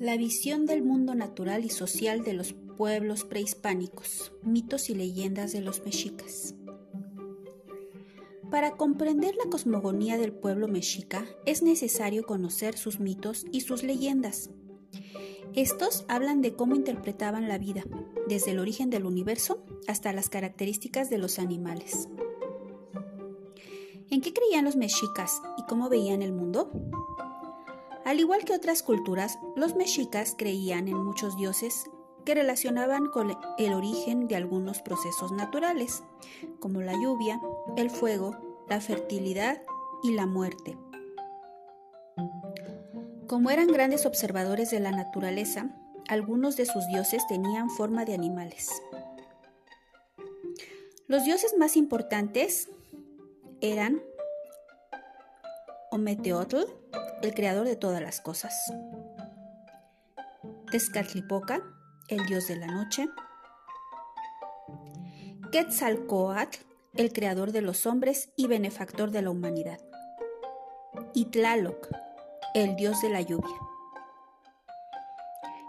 La 0.00 0.16
visión 0.16 0.64
del 0.64 0.82
mundo 0.82 1.14
natural 1.14 1.62
y 1.62 1.68
social 1.68 2.24
de 2.24 2.32
los 2.32 2.54
pueblos 2.54 3.24
prehispánicos, 3.24 4.32
mitos 4.42 4.88
y 4.88 4.94
leyendas 4.94 5.52
de 5.52 5.60
los 5.60 5.84
mexicas. 5.84 6.54
Para 8.50 8.78
comprender 8.78 9.34
la 9.36 9.50
cosmogonía 9.50 10.16
del 10.16 10.32
pueblo 10.32 10.68
mexica 10.68 11.26
es 11.44 11.62
necesario 11.62 12.24
conocer 12.24 12.78
sus 12.78 12.98
mitos 12.98 13.44
y 13.52 13.60
sus 13.60 13.82
leyendas. 13.82 14.48
Estos 15.54 16.06
hablan 16.08 16.40
de 16.40 16.54
cómo 16.54 16.76
interpretaban 16.76 17.46
la 17.46 17.58
vida, 17.58 17.84
desde 18.26 18.52
el 18.52 18.58
origen 18.58 18.88
del 18.88 19.04
universo 19.04 19.62
hasta 19.86 20.14
las 20.14 20.30
características 20.30 21.10
de 21.10 21.18
los 21.18 21.38
animales. 21.38 22.08
¿En 24.08 24.22
qué 24.22 24.32
creían 24.32 24.64
los 24.64 24.76
mexicas 24.76 25.42
y 25.58 25.62
cómo 25.64 25.90
veían 25.90 26.22
el 26.22 26.32
mundo? 26.32 26.70
Al 28.10 28.18
igual 28.18 28.44
que 28.44 28.54
otras 28.54 28.82
culturas, 28.82 29.38
los 29.54 29.76
mexicas 29.76 30.34
creían 30.36 30.88
en 30.88 30.96
muchos 30.96 31.36
dioses 31.36 31.88
que 32.24 32.34
relacionaban 32.34 33.06
con 33.06 33.38
el 33.56 33.72
origen 33.72 34.26
de 34.26 34.34
algunos 34.34 34.82
procesos 34.82 35.30
naturales, 35.30 36.02
como 36.58 36.80
la 36.80 36.94
lluvia, 36.94 37.40
el 37.76 37.88
fuego, 37.88 38.64
la 38.68 38.80
fertilidad 38.80 39.62
y 40.02 40.10
la 40.10 40.26
muerte. 40.26 40.76
Como 43.28 43.48
eran 43.48 43.68
grandes 43.68 44.04
observadores 44.04 44.72
de 44.72 44.80
la 44.80 44.90
naturaleza, 44.90 45.70
algunos 46.08 46.56
de 46.56 46.66
sus 46.66 46.84
dioses 46.88 47.24
tenían 47.28 47.70
forma 47.70 48.04
de 48.04 48.14
animales. 48.14 48.70
Los 51.06 51.22
dioses 51.22 51.54
más 51.56 51.76
importantes 51.76 52.70
eran 53.60 54.02
Ometeotl, 55.92 56.58
el 57.22 57.34
creador 57.34 57.66
de 57.66 57.74
todas 57.74 58.00
las 58.00 58.20
cosas. 58.20 58.54
Tezcatlipoca, 60.70 61.62
el 62.08 62.24
dios 62.26 62.46
de 62.46 62.56
la 62.56 62.68
noche. 62.68 63.08
Quetzalcoatl, 65.50 66.58
el 66.94 67.12
creador 67.12 67.50
de 67.50 67.62
los 67.62 67.86
hombres 67.86 68.30
y 68.36 68.46
benefactor 68.46 69.10
de 69.10 69.22
la 69.22 69.30
humanidad. 69.30 69.80
Y 71.12 71.24
Tlaloc, 71.26 71.88
el 72.54 72.76
dios 72.76 73.02
de 73.02 73.10
la 73.10 73.20
lluvia. 73.20 73.56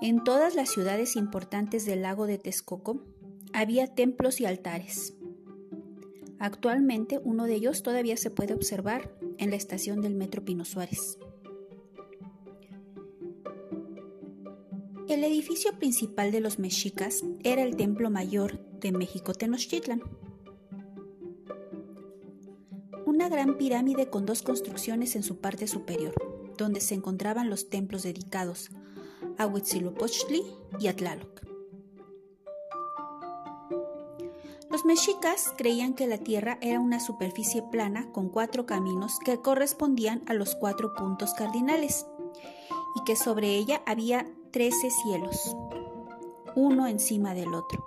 En 0.00 0.22
todas 0.22 0.54
las 0.54 0.70
ciudades 0.70 1.16
importantes 1.16 1.86
del 1.86 2.02
lago 2.02 2.26
de 2.26 2.38
Texcoco 2.38 3.00
había 3.52 3.88
templos 3.88 4.40
y 4.40 4.46
altares. 4.46 5.14
Actualmente 6.44 7.22
uno 7.24 7.46
de 7.46 7.54
ellos 7.54 7.82
todavía 7.82 8.18
se 8.18 8.28
puede 8.28 8.52
observar 8.52 9.10
en 9.38 9.48
la 9.48 9.56
estación 9.56 10.02
del 10.02 10.14
Metro 10.14 10.44
Pino 10.44 10.66
Suárez. 10.66 11.18
El 15.08 15.24
edificio 15.24 15.72
principal 15.78 16.32
de 16.32 16.40
los 16.40 16.58
mexicas 16.58 17.24
era 17.44 17.62
el 17.62 17.76
Templo 17.76 18.10
Mayor 18.10 18.60
de 18.78 18.92
México 18.92 19.32
Tenochtitlan. 19.32 20.02
Una 23.06 23.30
gran 23.30 23.56
pirámide 23.56 24.10
con 24.10 24.26
dos 24.26 24.42
construcciones 24.42 25.16
en 25.16 25.22
su 25.22 25.38
parte 25.38 25.66
superior, 25.66 26.12
donde 26.58 26.82
se 26.82 26.94
encontraban 26.94 27.48
los 27.48 27.70
templos 27.70 28.02
dedicados 28.02 28.68
a 29.38 29.46
Huitzilopochtli 29.46 30.42
y 30.78 30.88
a 30.88 30.94
Tlaloc. 30.94 31.53
Los 34.74 34.84
mexicas 34.84 35.54
creían 35.56 35.94
que 35.94 36.08
la 36.08 36.18
Tierra 36.18 36.58
era 36.60 36.80
una 36.80 36.98
superficie 36.98 37.62
plana 37.62 38.10
con 38.10 38.28
cuatro 38.28 38.66
caminos 38.66 39.20
que 39.24 39.38
correspondían 39.38 40.22
a 40.26 40.34
los 40.34 40.56
cuatro 40.56 40.94
puntos 40.96 41.32
cardinales 41.32 42.06
y 42.96 43.04
que 43.04 43.14
sobre 43.14 43.50
ella 43.50 43.82
había 43.86 44.26
trece 44.50 44.90
cielos, 44.90 45.56
uno 46.56 46.88
encima 46.88 47.34
del 47.34 47.54
otro. 47.54 47.84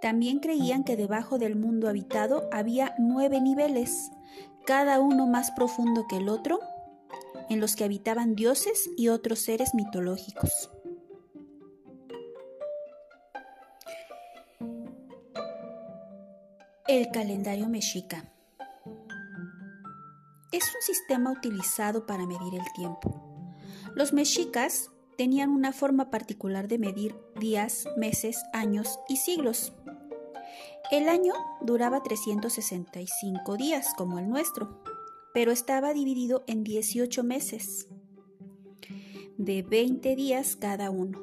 También 0.00 0.40
creían 0.40 0.82
que 0.82 0.96
debajo 0.96 1.38
del 1.38 1.54
mundo 1.54 1.88
habitado 1.88 2.48
había 2.50 2.96
nueve 2.98 3.40
niveles, 3.40 4.10
cada 4.66 4.98
uno 4.98 5.28
más 5.28 5.52
profundo 5.52 6.06
que 6.08 6.16
el 6.16 6.30
otro, 6.30 6.58
en 7.48 7.60
los 7.60 7.76
que 7.76 7.84
habitaban 7.84 8.34
dioses 8.34 8.90
y 8.96 9.06
otros 9.06 9.38
seres 9.38 9.72
mitológicos. 9.72 10.68
El 16.88 17.10
calendario 17.10 17.68
mexica 17.68 18.32
es 20.52 20.64
un 20.74 20.80
sistema 20.80 21.30
utilizado 21.30 22.06
para 22.06 22.24
medir 22.24 22.54
el 22.54 22.64
tiempo. 22.74 23.44
Los 23.94 24.14
mexicas 24.14 24.90
tenían 25.18 25.50
una 25.50 25.72
forma 25.72 26.10
particular 26.10 26.66
de 26.66 26.78
medir 26.78 27.14
días, 27.38 27.86
meses, 27.98 28.42
años 28.54 29.00
y 29.06 29.16
siglos. 29.16 29.74
El 30.90 31.10
año 31.10 31.34
duraba 31.60 32.02
365 32.02 33.58
días, 33.58 33.92
como 33.94 34.18
el 34.18 34.26
nuestro, 34.26 34.82
pero 35.34 35.52
estaba 35.52 35.92
dividido 35.92 36.42
en 36.46 36.64
18 36.64 37.22
meses, 37.22 37.86
de 39.36 39.60
20 39.60 40.16
días 40.16 40.56
cada 40.56 40.88
uno, 40.88 41.20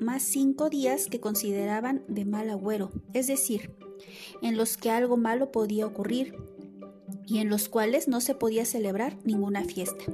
más 0.00 0.24
5 0.24 0.68
días 0.68 1.06
que 1.06 1.20
consideraban 1.20 2.02
de 2.08 2.24
mal 2.24 2.50
agüero, 2.50 2.90
es 3.12 3.28
decir, 3.28 3.85
en 4.42 4.56
los 4.56 4.76
que 4.76 4.90
algo 4.90 5.16
malo 5.16 5.52
podía 5.52 5.86
ocurrir 5.86 6.34
y 7.26 7.38
en 7.38 7.50
los 7.50 7.68
cuales 7.68 8.08
no 8.08 8.20
se 8.20 8.34
podía 8.34 8.64
celebrar 8.64 9.16
ninguna 9.24 9.64
fiesta. 9.64 10.04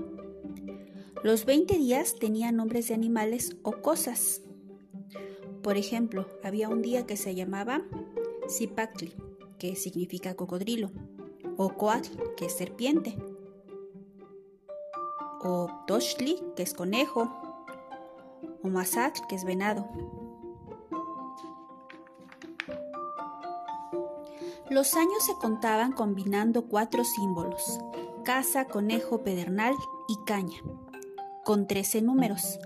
Los 1.23 1.45
20 1.45 1.79
días 1.79 2.17
tenían 2.19 2.57
nombres 2.57 2.89
de 2.89 2.95
animales 2.95 3.57
o 3.63 3.73
cosas. 3.73 4.43
Por 5.63 5.77
ejemplo, 5.77 6.27
había 6.43 6.69
un 6.69 6.83
día 6.83 7.07
que 7.07 7.17
se 7.17 7.35
llamaba 7.35 7.83
Zipactli, 8.51 9.15
que 9.59 9.77
significa 9.77 10.35
cocodrilo, 10.35 10.91
o 11.57 11.75
Coatl, 11.77 12.19
que 12.37 12.47
es 12.47 12.57
serpiente, 12.57 13.17
o 15.45 15.69
Toshli, 15.87 16.41
que 16.57 16.65
es 16.65 16.75
conejo, 16.75 17.31
o 18.63 18.69
Masat, 18.69 19.19
que 19.29 19.37
es 19.37 19.45
venado. 19.45 19.89
Los 24.73 24.95
años 24.95 25.23
se 25.27 25.35
contaban 25.35 25.93
combinando 25.93 26.67
cuatro 26.67 27.05
símbolos, 27.05 27.79
casa, 28.25 28.65
conejo, 28.65 29.23
pedernal 29.23 29.75
y 30.09 30.17
caña 30.25 30.57
con 31.45 31.67
13 31.67 32.01
números. 32.01 32.59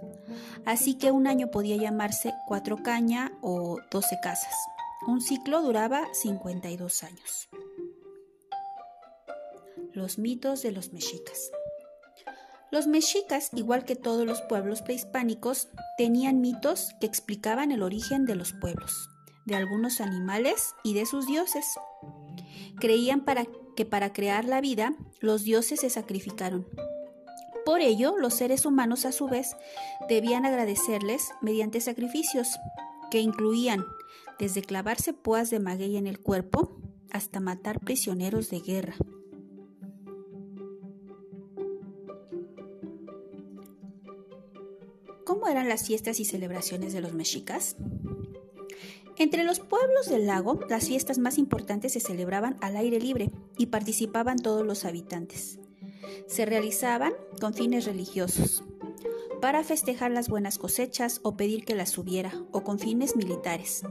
Así 0.64 0.94
que 0.98 1.10
un 1.10 1.26
año 1.26 1.50
podía 1.50 1.74
llamarse 1.74 2.32
cuatro 2.46 2.76
caña 2.84 3.32
o 3.40 3.80
12 3.90 4.18
casas. 4.22 4.54
Un 5.08 5.20
ciclo 5.20 5.62
duraba 5.62 6.06
52 6.14 7.02
años. 7.02 7.48
Los 9.92 10.20
mitos 10.20 10.62
de 10.62 10.70
los 10.70 10.92
mexicas. 10.92 11.50
Los 12.70 12.86
mexicas, 12.86 13.50
igual 13.52 13.84
que 13.84 13.96
todos 13.96 14.24
los 14.24 14.42
pueblos 14.42 14.80
prehispánicos, 14.80 15.70
tenían 15.98 16.40
mitos 16.40 16.94
que 17.00 17.06
explicaban 17.06 17.72
el 17.72 17.82
origen 17.82 18.26
de 18.26 18.36
los 18.36 18.52
pueblos, 18.52 19.08
de 19.46 19.56
algunos 19.56 20.02
animales 20.02 20.74
y 20.84 20.92
de 20.92 21.06
sus 21.06 21.26
dioses. 21.26 21.64
Creían 22.78 23.24
que 23.74 23.86
para 23.86 24.12
crear 24.12 24.44
la 24.44 24.60
vida 24.60 24.94
los 25.20 25.42
dioses 25.42 25.80
se 25.80 25.88
sacrificaron, 25.88 26.66
por 27.66 27.80
ello, 27.80 28.16
los 28.16 28.34
seres 28.34 28.64
humanos 28.64 29.04
a 29.06 29.10
su 29.10 29.26
vez 29.26 29.56
debían 30.08 30.46
agradecerles 30.46 31.32
mediante 31.42 31.80
sacrificios 31.80 32.60
que 33.10 33.18
incluían 33.18 33.84
desde 34.38 34.62
clavarse 34.62 35.12
púas 35.12 35.50
de 35.50 35.58
maguey 35.58 35.96
en 35.96 36.06
el 36.06 36.20
cuerpo 36.20 36.80
hasta 37.10 37.40
matar 37.40 37.80
prisioneros 37.80 38.50
de 38.50 38.60
guerra. 38.60 38.94
¿Cómo 45.24 45.48
eran 45.48 45.68
las 45.68 45.88
fiestas 45.88 46.20
y 46.20 46.24
celebraciones 46.24 46.92
de 46.92 47.00
los 47.00 47.14
mexicas? 47.14 47.74
Entre 49.18 49.44
los 49.44 49.60
pueblos 49.60 50.08
del 50.08 50.26
lago, 50.26 50.60
las 50.68 50.88
fiestas 50.88 51.18
más 51.18 51.38
importantes 51.38 51.92
se 51.92 52.00
celebraban 52.00 52.56
al 52.60 52.76
aire 52.76 53.00
libre 53.00 53.30
y 53.56 53.66
participaban 53.66 54.38
todos 54.38 54.66
los 54.66 54.84
habitantes 54.84 55.58
se 56.26 56.44
realizaban 56.44 57.12
con 57.40 57.54
fines 57.54 57.84
religiosos, 57.86 58.64
para 59.40 59.62
festejar 59.62 60.10
las 60.10 60.28
buenas 60.28 60.58
cosechas 60.58 61.20
o 61.22 61.36
pedir 61.36 61.64
que 61.64 61.74
las 61.74 61.96
hubiera, 61.98 62.32
o 62.52 62.62
con 62.62 62.78
fines 62.78 63.16
militares, 63.16 63.82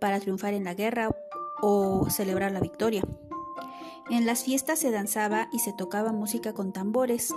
para 0.00 0.20
triunfar 0.20 0.54
en 0.54 0.64
la 0.64 0.74
guerra 0.74 1.10
o 1.60 2.08
celebrar 2.10 2.52
la 2.52 2.60
victoria. 2.60 3.02
En 4.10 4.26
las 4.26 4.44
fiestas 4.44 4.78
se 4.78 4.90
danzaba 4.90 5.48
y 5.52 5.58
se 5.58 5.72
tocaba 5.72 6.12
música 6.12 6.52
con 6.52 6.72
tambores, 6.72 7.34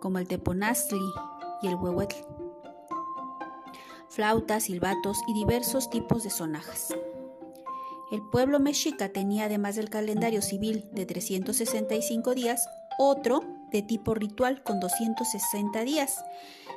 como 0.00 0.18
el 0.18 0.28
teponazli 0.28 1.00
y 1.62 1.66
el 1.66 1.74
huehuetl, 1.74 2.16
flautas, 4.08 4.64
silbatos 4.64 5.18
y 5.28 5.34
diversos 5.34 5.90
tipos 5.90 6.24
de 6.24 6.30
sonajas. 6.30 6.94
El 8.12 8.22
pueblo 8.30 8.60
mexica 8.60 9.08
tenía, 9.08 9.46
además 9.46 9.74
del 9.74 9.90
calendario 9.90 10.40
civil 10.40 10.88
de 10.92 11.06
365 11.06 12.34
días, 12.34 12.68
otro 12.98 13.42
de 13.72 13.82
tipo 13.82 14.14
ritual 14.14 14.62
con 14.62 14.78
260 14.78 15.82
días, 15.82 16.24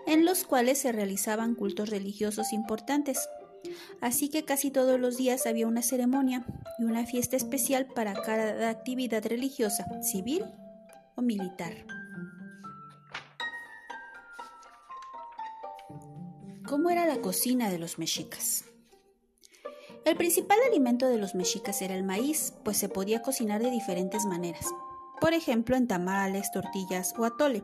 en 0.08 0.26
los 0.26 0.44
cuales 0.44 0.80
se 0.80 0.92
realizaban 0.92 1.54
cultos 1.54 1.90
religiosos 1.90 2.52
importantes. 2.52 3.30
Así 4.02 4.30
que 4.30 4.44
casi 4.44 4.72
todos 4.72 5.00
los 5.00 5.18
días 5.18 5.46
había 5.46 5.68
una 5.68 5.84
ceremonia 5.84 6.46
y 6.80 6.86
una 6.86 7.06
fiesta 7.06 7.36
especial 7.36 7.86
para 7.86 8.14
cada 8.14 8.70
actividad 8.70 9.24
religiosa, 9.25 9.86
civil 10.02 10.46
o 11.16 11.22
militar. 11.22 11.99
¿Cómo 16.69 16.92
era 16.92 17.07
la 17.07 17.19
cocina 17.19 17.71
de 17.71 17.80
los 17.80 17.98
mexicas? 17.98 18.63
El 20.06 20.16
principal 20.18 20.60
alimento 20.68 21.07
de 21.07 21.18
los 21.18 21.33
mexicas 21.33 21.81
era 21.81 21.95
el 21.95 22.04
maíz, 22.04 22.54
pues 22.63 22.77
se 22.77 22.88
podía 22.88 23.24
cocinar 23.24 23.63
de 23.63 23.71
diferentes 23.71 24.25
maneras, 24.25 24.68
por 25.19 25.33
ejemplo 25.33 25.75
en 25.75 25.88
tamales, 25.88 26.51
tortillas 26.51 27.16
o 27.18 27.25
atole, 27.25 27.63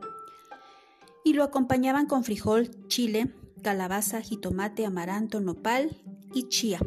y 1.22 1.34
lo 1.34 1.44
acompañaban 1.44 2.06
con 2.06 2.24
frijol, 2.24 2.68
chile, 2.88 3.32
calabaza, 3.62 4.20
jitomate, 4.22 4.84
amaranto, 4.84 5.40
nopal 5.40 6.02
y 6.34 6.48
chía. 6.48 6.80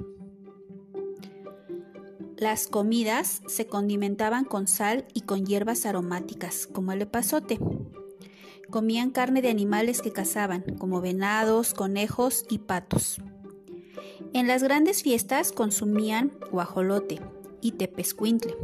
Las 2.36 2.68
comidas 2.68 3.44
se 3.48 3.68
condimentaban 3.68 4.44
con 4.44 4.68
sal 4.68 5.08
y 5.14 5.22
con 5.22 5.46
hierbas 5.46 5.86
aromáticas, 5.86 6.68
como 6.68 6.92
el 6.92 7.02
epazote. 7.02 7.60
Comían 8.70 9.10
carne 9.12 9.42
de 9.42 9.50
animales 9.50 10.02
que 10.02 10.12
cazaban, 10.12 10.64
como 10.78 11.02
venados, 11.02 11.74
conejos 11.74 12.46
y 12.50 12.60
patos. 12.60 13.20
En 14.34 14.48
las 14.48 14.64
grandes 14.64 15.02
fiestas 15.02 15.52
consumían 15.52 16.32
guajolote 16.52 17.20
y 17.62 17.74
tepescuintle. 17.74 18.56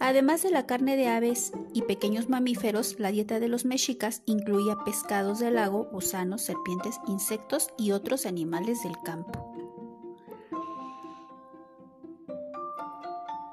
Además 0.00 0.42
de 0.42 0.50
la 0.50 0.66
carne 0.66 0.96
de 0.96 1.08
aves 1.08 1.52
y 1.72 1.82
pequeños 1.82 2.28
mamíferos, 2.28 2.98
la 2.98 3.10
dieta 3.10 3.40
de 3.40 3.48
los 3.48 3.64
mexicas 3.64 4.22
incluía 4.26 4.76
pescados 4.84 5.38
del 5.38 5.54
lago, 5.54 5.88
gusanos, 5.90 6.42
serpientes, 6.42 7.00
insectos 7.06 7.68
y 7.78 7.92
otros 7.92 8.26
animales 8.26 8.82
del 8.82 8.98
campo. 9.02 9.50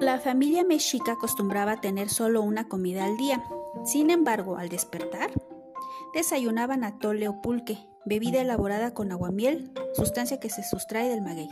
La 0.01 0.19
familia 0.19 0.63
mexica 0.63 1.11
acostumbraba 1.11 1.73
a 1.73 1.79
tener 1.79 2.09
solo 2.09 2.41
una 2.41 2.67
comida 2.67 3.05
al 3.05 3.17
día. 3.17 3.43
Sin 3.83 4.11
embargo, 4.11 4.57
al 4.57 4.69
despertar, 4.69 5.31
desayunaban 6.13 6.83
atole 6.83 7.27
o 7.27 7.41
pulque, 7.41 7.79
bebida 8.05 8.39
elaborada 8.41 8.93
con 8.93 9.11
aguamiel, 9.11 9.71
sustancia 9.95 10.39
que 10.39 10.49
se 10.49 10.63
sustrae 10.63 11.09
del 11.09 11.21
maguey. 11.21 11.49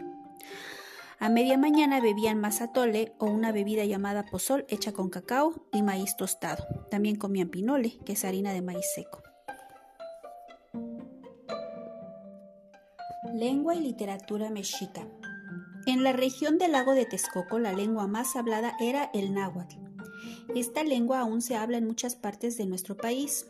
A 1.20 1.28
media 1.28 1.58
mañana 1.58 2.00
bebían 2.00 2.40
mazatole 2.40 3.14
o 3.18 3.26
una 3.26 3.52
bebida 3.52 3.84
llamada 3.84 4.26
pozol 4.26 4.66
hecha 4.70 4.94
con 4.94 5.10
cacao 5.10 5.66
y 5.74 5.82
maíz 5.82 6.16
tostado. 6.16 6.64
También 6.90 7.18
comían 7.18 7.50
pinole, 7.50 7.98
que 8.06 8.14
es 8.14 8.24
harina 8.24 8.54
de 8.54 8.62
maíz 8.62 8.86
seco. 8.94 9.22
Lengua 13.34 13.76
y 13.76 13.82
literatura 13.82 14.50
mexica. 14.50 15.06
En 15.88 16.04
la 16.04 16.14
región 16.14 16.58
del 16.58 16.74
lago 16.74 16.94
de 16.94 17.06
Texcoco 17.06 17.60
la 17.60 17.74
lengua 17.74 18.08
más 18.08 18.36
hablada 18.36 18.76
era 18.80 19.10
el 19.14 19.34
náhuatl. 19.34 19.89
Esta 20.56 20.84
lengua 20.84 21.20
aún 21.20 21.42
se 21.42 21.56
habla 21.56 21.78
en 21.78 21.88
muchas 21.88 22.16
partes 22.16 22.58
de 22.58 22.66
nuestro 22.66 22.98
país. 22.98 23.46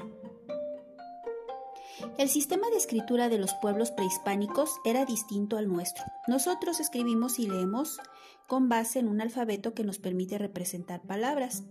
El 2.18 2.30
sistema 2.30 2.70
de 2.70 2.78
escritura 2.78 3.30
de 3.30 3.38
los 3.38 3.54
pueblos 3.56 3.92
prehispánicos 3.92 4.72
era 4.86 5.06
distinto 5.06 5.58
al 5.58 5.68
nuestro. 5.68 6.04
Nosotros 6.28 6.80
escribimos 6.80 7.40
y 7.40 7.48
leemos 7.48 8.00
con 8.48 8.70
base 8.70 9.00
en 9.00 9.08
un 9.08 9.22
alfabeto 9.22 9.74
que 9.74 9.84
nos 9.84 10.00
permite 10.00 10.38
representar 10.38 11.02
palabras. 11.02 11.64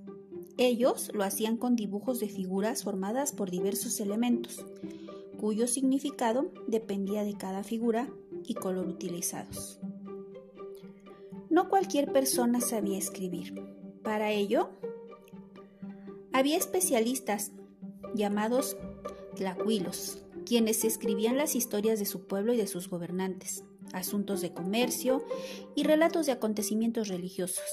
Ellos 0.57 1.11
lo 1.15 1.25
hacían 1.25 1.57
con 1.57 1.77
dibujos 1.77 2.21
de 2.21 2.29
figuras 2.29 2.83
formadas 2.83 3.33
por 3.33 3.51
diversos 3.51 4.01
elementos, 4.01 4.65
cuyo 5.39 5.67
significado 5.67 6.51
dependía 6.67 7.25
de 7.25 7.37
cada 7.37 7.63
figura 7.63 8.09
y 8.45 8.55
color 8.55 8.89
utilizados. 8.89 9.81
No 11.51 11.69
cualquier 11.69 12.13
persona 12.13 12.61
sabía 12.61 12.99
escribir. 12.99 13.55
Para 14.03 14.31
ello, 14.31 14.71
había 16.39 16.57
especialistas 16.57 17.51
llamados 18.15 18.77
tlacuilos, 19.35 20.19
quienes 20.47 20.85
escribían 20.85 21.37
las 21.37 21.55
historias 21.55 21.99
de 21.99 22.07
su 22.07 22.27
pueblo 22.27 22.53
y 22.53 22.57
de 22.57 22.67
sus 22.67 22.89
gobernantes, 22.89 23.65
asuntos 23.93 24.41
de 24.41 24.53
comercio 24.53 25.25
y 25.75 25.83
relatos 25.83 26.27
de 26.27 26.33
acontecimientos 26.33 27.09
religiosos. 27.09 27.65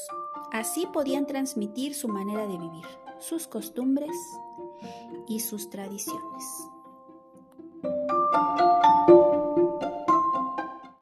Así 0.52 0.88
podían 0.92 1.28
transmitir 1.28 1.94
su 1.94 2.08
manera 2.08 2.48
de 2.48 2.58
vivir, 2.58 2.86
sus 3.20 3.48
costumbres 3.48 4.16
y 5.28 5.40
sus 5.40 5.70
tradiciones. 5.70 6.44